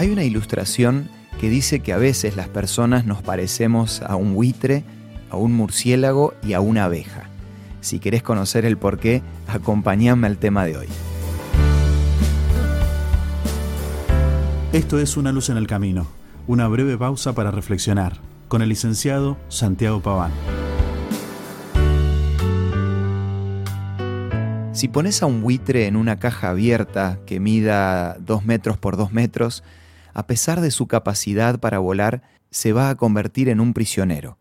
Hay 0.00 0.08
una 0.08 0.24
ilustración 0.24 1.10
que 1.38 1.50
dice 1.50 1.80
que 1.80 1.92
a 1.92 1.98
veces 1.98 2.34
las 2.34 2.48
personas 2.48 3.04
nos 3.04 3.20
parecemos 3.20 4.00
a 4.00 4.16
un 4.16 4.32
buitre, 4.32 4.82
a 5.28 5.36
un 5.36 5.52
murciélago 5.52 6.32
y 6.42 6.54
a 6.54 6.62
una 6.62 6.86
abeja. 6.86 7.24
Si 7.82 7.98
querés 7.98 8.22
conocer 8.22 8.64
el 8.64 8.78
por 8.78 8.98
qué, 8.98 9.20
acompáñame 9.46 10.26
al 10.26 10.38
tema 10.38 10.64
de 10.64 10.78
hoy. 10.78 10.86
Esto 14.72 14.98
es 14.98 15.18
Una 15.18 15.32
luz 15.32 15.50
en 15.50 15.58
el 15.58 15.66
camino, 15.66 16.06
una 16.46 16.66
breve 16.66 16.96
pausa 16.96 17.34
para 17.34 17.50
reflexionar, 17.50 18.22
con 18.48 18.62
el 18.62 18.70
licenciado 18.70 19.36
Santiago 19.50 20.00
Paván. 20.00 20.32
Si 24.72 24.88
pones 24.88 25.22
a 25.22 25.26
un 25.26 25.42
buitre 25.42 25.88
en 25.88 25.96
una 25.96 26.18
caja 26.18 26.48
abierta 26.48 27.18
que 27.26 27.38
mida 27.38 28.16
2 28.20 28.46
metros 28.46 28.78
por 28.78 28.96
2 28.96 29.12
metros, 29.12 29.62
a 30.14 30.26
pesar 30.26 30.60
de 30.60 30.70
su 30.70 30.86
capacidad 30.86 31.60
para 31.60 31.78
volar, 31.78 32.22
se 32.50 32.72
va 32.72 32.90
a 32.90 32.96
convertir 32.96 33.48
en 33.48 33.60
un 33.60 33.72
prisionero. 33.72 34.38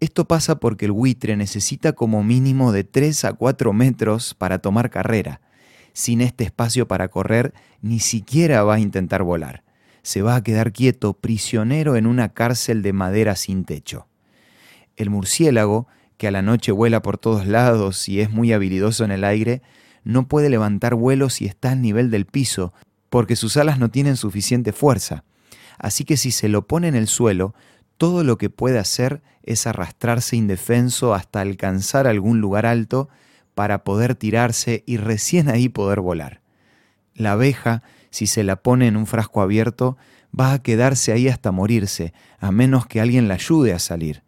Esto 0.00 0.26
pasa 0.26 0.56
porque 0.56 0.86
el 0.86 0.92
buitre 0.92 1.36
necesita 1.36 1.92
como 1.92 2.24
mínimo 2.24 2.72
de 2.72 2.82
3 2.82 3.24
a 3.24 3.32
4 3.34 3.72
metros 3.72 4.34
para 4.34 4.58
tomar 4.58 4.90
carrera. 4.90 5.40
Sin 5.92 6.20
este 6.20 6.44
espacio 6.44 6.88
para 6.88 7.08
correr, 7.08 7.54
ni 7.82 8.00
siquiera 8.00 8.64
va 8.64 8.74
a 8.74 8.80
intentar 8.80 9.22
volar. 9.22 9.62
Se 10.02 10.22
va 10.22 10.34
a 10.34 10.42
quedar 10.42 10.72
quieto, 10.72 11.12
prisionero 11.12 11.94
en 11.94 12.06
una 12.06 12.30
cárcel 12.30 12.82
de 12.82 12.92
madera 12.92 13.36
sin 13.36 13.64
techo. 13.64 14.08
El 14.96 15.10
murciélago, 15.10 15.86
que 16.16 16.26
a 16.26 16.32
la 16.32 16.42
noche 16.42 16.72
vuela 16.72 17.02
por 17.02 17.18
todos 17.18 17.46
lados 17.46 18.08
y 18.08 18.20
es 18.20 18.30
muy 18.30 18.52
habilidoso 18.52 19.04
en 19.04 19.12
el 19.12 19.22
aire, 19.22 19.62
no 20.04 20.26
puede 20.26 20.50
levantar 20.50 20.94
vuelo 20.96 21.30
si 21.30 21.46
está 21.46 21.72
al 21.72 21.82
nivel 21.82 22.10
del 22.10 22.26
piso, 22.26 22.72
porque 23.12 23.36
sus 23.36 23.58
alas 23.58 23.78
no 23.78 23.90
tienen 23.90 24.16
suficiente 24.16 24.72
fuerza. 24.72 25.24
Así 25.78 26.02
que 26.04 26.16
si 26.16 26.30
se 26.30 26.48
lo 26.48 26.66
pone 26.66 26.88
en 26.88 26.94
el 26.94 27.08
suelo, 27.08 27.54
todo 27.98 28.24
lo 28.24 28.38
que 28.38 28.48
puede 28.48 28.78
hacer 28.78 29.20
es 29.42 29.66
arrastrarse 29.66 30.34
indefenso 30.34 31.12
hasta 31.12 31.42
alcanzar 31.42 32.06
algún 32.06 32.40
lugar 32.40 32.64
alto 32.64 33.10
para 33.54 33.84
poder 33.84 34.14
tirarse 34.14 34.82
y 34.86 34.96
recién 34.96 35.50
ahí 35.50 35.68
poder 35.68 36.00
volar. 36.00 36.40
La 37.14 37.32
abeja, 37.32 37.82
si 38.08 38.26
se 38.26 38.44
la 38.44 38.56
pone 38.56 38.86
en 38.86 38.96
un 38.96 39.06
frasco 39.06 39.42
abierto, 39.42 39.98
va 40.34 40.54
a 40.54 40.62
quedarse 40.62 41.12
ahí 41.12 41.28
hasta 41.28 41.52
morirse, 41.52 42.14
a 42.38 42.50
menos 42.50 42.86
que 42.86 43.02
alguien 43.02 43.28
la 43.28 43.34
ayude 43.34 43.74
a 43.74 43.78
salir. 43.78 44.22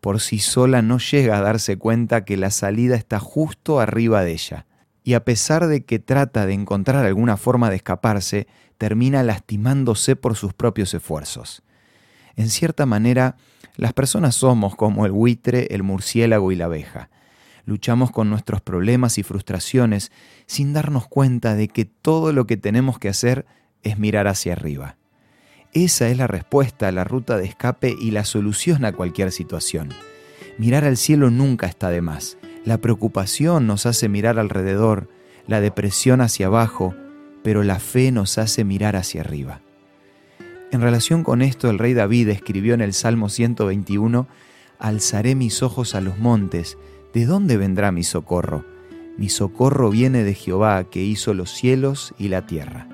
Por 0.00 0.20
sí 0.20 0.38
sola 0.38 0.80
no 0.80 0.98
llega 0.98 1.38
a 1.38 1.42
darse 1.42 1.76
cuenta 1.76 2.24
que 2.24 2.36
la 2.36 2.52
salida 2.52 2.94
está 2.94 3.18
justo 3.18 3.80
arriba 3.80 4.22
de 4.22 4.30
ella 4.30 4.67
y 5.08 5.14
a 5.14 5.24
pesar 5.24 5.68
de 5.68 5.86
que 5.86 5.98
trata 5.98 6.44
de 6.44 6.52
encontrar 6.52 7.06
alguna 7.06 7.38
forma 7.38 7.70
de 7.70 7.76
escaparse, 7.76 8.46
termina 8.76 9.22
lastimándose 9.22 10.16
por 10.16 10.36
sus 10.36 10.52
propios 10.52 10.92
esfuerzos. 10.92 11.62
En 12.36 12.50
cierta 12.50 12.84
manera, 12.84 13.38
las 13.76 13.94
personas 13.94 14.34
somos 14.34 14.76
como 14.76 15.06
el 15.06 15.12
buitre, 15.12 15.68
el 15.70 15.82
murciélago 15.82 16.52
y 16.52 16.56
la 16.56 16.66
abeja. 16.66 17.08
Luchamos 17.64 18.10
con 18.10 18.28
nuestros 18.28 18.60
problemas 18.60 19.16
y 19.16 19.22
frustraciones 19.22 20.12
sin 20.44 20.74
darnos 20.74 21.08
cuenta 21.08 21.54
de 21.54 21.68
que 21.68 21.86
todo 21.86 22.34
lo 22.34 22.46
que 22.46 22.58
tenemos 22.58 22.98
que 22.98 23.08
hacer 23.08 23.46
es 23.82 23.98
mirar 23.98 24.28
hacia 24.28 24.52
arriba. 24.52 24.98
Esa 25.72 26.10
es 26.10 26.18
la 26.18 26.26
respuesta, 26.26 26.92
la 26.92 27.04
ruta 27.04 27.38
de 27.38 27.46
escape 27.46 27.96
y 27.98 28.10
la 28.10 28.26
solución 28.26 28.84
a 28.84 28.92
cualquier 28.92 29.32
situación. 29.32 29.88
Mirar 30.58 30.84
al 30.84 30.98
cielo 30.98 31.30
nunca 31.30 31.66
está 31.66 31.88
de 31.88 32.02
más. 32.02 32.36
La 32.64 32.78
preocupación 32.78 33.66
nos 33.66 33.86
hace 33.86 34.08
mirar 34.08 34.38
alrededor, 34.38 35.08
la 35.46 35.60
depresión 35.60 36.20
hacia 36.20 36.46
abajo, 36.46 36.94
pero 37.42 37.62
la 37.62 37.78
fe 37.78 38.12
nos 38.12 38.38
hace 38.38 38.64
mirar 38.64 38.96
hacia 38.96 39.22
arriba. 39.22 39.62
En 40.70 40.82
relación 40.82 41.24
con 41.24 41.40
esto, 41.40 41.70
el 41.70 41.78
rey 41.78 41.94
David 41.94 42.28
escribió 42.28 42.74
en 42.74 42.82
el 42.82 42.92
Salmo 42.92 43.30
121, 43.30 44.28
Alzaré 44.78 45.34
mis 45.34 45.62
ojos 45.62 45.94
a 45.94 46.00
los 46.00 46.18
montes, 46.18 46.76
¿de 47.14 47.24
dónde 47.24 47.56
vendrá 47.56 47.90
mi 47.90 48.04
socorro? 48.04 48.64
Mi 49.16 49.30
socorro 49.30 49.90
viene 49.90 50.24
de 50.24 50.34
Jehová, 50.34 50.84
que 50.84 51.02
hizo 51.02 51.32
los 51.34 51.50
cielos 51.50 52.14
y 52.18 52.28
la 52.28 52.46
tierra. 52.46 52.86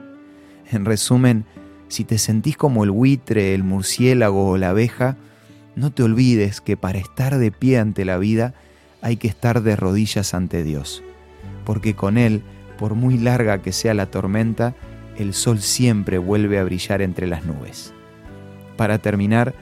En 0.71 0.85
resumen, 0.85 1.45
si 1.89 2.05
te 2.05 2.19
sentís 2.19 2.57
como 2.57 2.85
el 2.85 2.91
buitre, 2.91 3.55
el 3.55 3.65
murciélago 3.65 4.51
o 4.51 4.57
la 4.57 4.71
abeja, 4.71 5.17
no 5.77 5.93
te 5.93 6.03
olvides 6.03 6.61
que 6.61 6.77
para 6.77 6.99
estar 6.99 7.39
de 7.39 7.51
pie 7.51 7.79
ante 7.79 8.05
la 8.05 8.19
vida 8.19 8.55
hay 9.05 9.19
que 9.19 9.29
estar 9.29 9.63
de 9.63 9.77
rodillas 9.77 10.33
ante 10.33 10.65
Dios, 10.65 11.03
porque 11.67 11.95
con 11.95 12.17
Él, 12.17 12.43
por 12.79 12.95
muy 12.95 13.19
larga 13.19 13.61
que 13.61 13.71
sea 13.71 13.93
la 13.93 14.07
tormenta, 14.07 14.75
el 15.19 15.35
sol 15.35 15.61
siempre 15.61 16.17
vuelve 16.17 16.59
a 16.59 16.65
brillar 16.65 17.03
entre 17.03 17.27
las 17.27 17.45
nubes. 17.45 17.93
Para 18.79 18.99
terminar, 18.99 19.55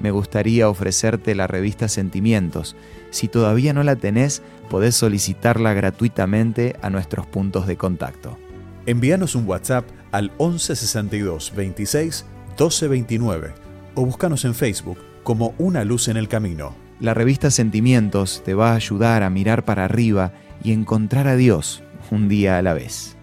me 0.00 0.10
gustaría 0.10 0.68
ofrecerte 0.68 1.34
la 1.34 1.46
revista 1.46 1.88
Sentimientos. 1.88 2.76
Si 3.08 3.26
todavía 3.26 3.72
no 3.72 3.82
la 3.84 3.96
tenés, 3.96 4.42
podés 4.68 4.96
solicitarla 4.96 5.72
gratuitamente 5.72 6.76
a 6.82 6.90
nuestros 6.90 7.26
puntos 7.26 7.66
de 7.66 7.78
contacto. 7.78 8.36
Envíanos 8.84 9.34
un 9.34 9.48
WhatsApp 9.48 9.86
al 10.12 10.30
1162 10.38 11.54
26 11.56 12.26
1229 12.50 13.54
o 13.94 14.04
búscanos 14.04 14.44
en 14.44 14.54
Facebook 14.54 14.98
como 15.22 15.54
Una 15.56 15.84
Luz 15.84 16.08
en 16.08 16.18
el 16.18 16.28
Camino. 16.28 16.89
La 17.00 17.14
revista 17.14 17.50
Sentimientos 17.50 18.42
te 18.44 18.52
va 18.52 18.72
a 18.72 18.74
ayudar 18.74 19.22
a 19.22 19.30
mirar 19.30 19.64
para 19.64 19.86
arriba 19.86 20.32
y 20.62 20.72
encontrar 20.72 21.28
a 21.28 21.36
Dios 21.36 21.82
un 22.10 22.28
día 22.28 22.58
a 22.58 22.62
la 22.62 22.74
vez. 22.74 23.16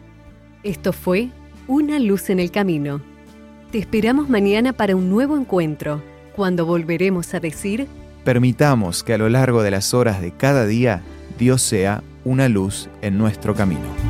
Esto 0.64 0.92
fue 0.94 1.30
Una 1.68 2.00
luz 2.00 2.32
en 2.32 2.40
el 2.40 2.50
camino. 2.50 3.02
Te 3.72 3.78
esperamos 3.78 4.30
mañana 4.30 4.74
para 4.74 4.96
un 4.96 5.10
nuevo 5.10 5.38
encuentro, 5.38 6.02
cuando 6.36 6.66
volveremos 6.66 7.34
a 7.36 7.40
decir... 7.40 7.88
Permitamos 8.24 9.04
que 9.04 9.14
a 9.14 9.18
lo 9.18 9.30
largo 9.30 9.62
de 9.62 9.72
las 9.72 9.94
horas 9.94 10.22
de 10.22 10.32
cada 10.32 10.66
día 10.66 11.04
Dios 11.38 11.62
sea 11.62 12.04
una 12.26 12.50
luz 12.50 12.90
en 13.02 13.18
nuestro 13.18 13.54
camino. 13.54 14.07